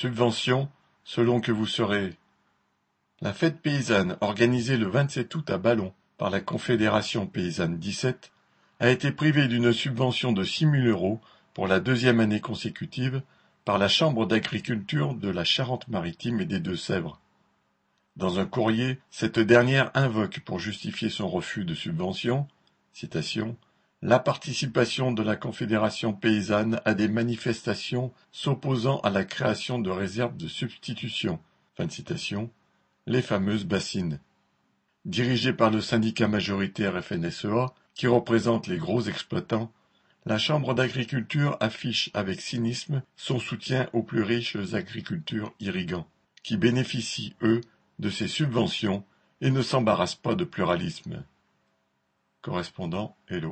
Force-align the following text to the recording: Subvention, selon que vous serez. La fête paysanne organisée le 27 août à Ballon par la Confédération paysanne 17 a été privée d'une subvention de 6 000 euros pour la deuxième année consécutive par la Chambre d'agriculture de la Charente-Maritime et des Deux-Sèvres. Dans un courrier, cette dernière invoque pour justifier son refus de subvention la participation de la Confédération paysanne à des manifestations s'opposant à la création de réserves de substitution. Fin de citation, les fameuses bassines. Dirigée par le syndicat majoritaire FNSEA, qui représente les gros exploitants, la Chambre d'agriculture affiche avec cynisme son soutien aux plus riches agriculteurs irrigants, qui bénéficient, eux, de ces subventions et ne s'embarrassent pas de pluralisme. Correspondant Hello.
Subvention, 0.00 0.70
selon 1.04 1.42
que 1.42 1.52
vous 1.52 1.66
serez. 1.66 2.16
La 3.20 3.34
fête 3.34 3.60
paysanne 3.60 4.16
organisée 4.22 4.78
le 4.78 4.86
27 4.86 5.34
août 5.34 5.50
à 5.50 5.58
Ballon 5.58 5.92
par 6.16 6.30
la 6.30 6.40
Confédération 6.40 7.26
paysanne 7.26 7.76
17 7.76 8.32
a 8.78 8.88
été 8.88 9.12
privée 9.12 9.46
d'une 9.46 9.74
subvention 9.74 10.32
de 10.32 10.42
6 10.42 10.70
000 10.70 10.74
euros 10.86 11.20
pour 11.52 11.66
la 11.66 11.80
deuxième 11.80 12.20
année 12.20 12.40
consécutive 12.40 13.20
par 13.66 13.76
la 13.76 13.88
Chambre 13.88 14.24
d'agriculture 14.24 15.12
de 15.12 15.28
la 15.28 15.44
Charente-Maritime 15.44 16.40
et 16.40 16.46
des 16.46 16.60
Deux-Sèvres. 16.60 17.20
Dans 18.16 18.38
un 18.38 18.46
courrier, 18.46 19.00
cette 19.10 19.38
dernière 19.38 19.90
invoque 19.92 20.40
pour 20.46 20.58
justifier 20.58 21.10
son 21.10 21.28
refus 21.28 21.66
de 21.66 21.74
subvention 21.74 22.48
la 24.02 24.18
participation 24.18 25.12
de 25.12 25.22
la 25.22 25.36
Confédération 25.36 26.14
paysanne 26.14 26.80
à 26.86 26.94
des 26.94 27.08
manifestations 27.08 28.12
s'opposant 28.32 28.98
à 29.00 29.10
la 29.10 29.24
création 29.24 29.78
de 29.78 29.90
réserves 29.90 30.36
de 30.36 30.48
substitution. 30.48 31.38
Fin 31.74 31.84
de 31.84 31.92
citation, 31.92 32.50
les 33.06 33.20
fameuses 33.20 33.66
bassines. 33.66 34.18
Dirigée 35.04 35.52
par 35.52 35.70
le 35.70 35.80
syndicat 35.80 36.28
majoritaire 36.28 37.02
FNSEA, 37.02 37.74
qui 37.94 38.06
représente 38.06 38.66
les 38.66 38.78
gros 38.78 39.02
exploitants, 39.02 39.70
la 40.26 40.38
Chambre 40.38 40.74
d'agriculture 40.74 41.56
affiche 41.60 42.10
avec 42.14 42.40
cynisme 42.40 43.02
son 43.16 43.38
soutien 43.38 43.88
aux 43.92 44.02
plus 44.02 44.22
riches 44.22 44.56
agriculteurs 44.72 45.52
irrigants, 45.60 46.06
qui 46.42 46.56
bénéficient, 46.56 47.34
eux, 47.42 47.60
de 47.98 48.10
ces 48.10 48.28
subventions 48.28 49.04
et 49.42 49.50
ne 49.50 49.62
s'embarrassent 49.62 50.14
pas 50.14 50.34
de 50.34 50.44
pluralisme. 50.44 51.22
Correspondant 52.42 53.16
Hello. 53.28 53.48